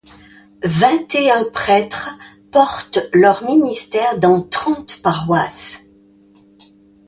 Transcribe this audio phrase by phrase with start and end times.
[0.63, 2.09] Vingt-et-un prêtres
[2.51, 5.91] portent leur ministère dans trente paroisses.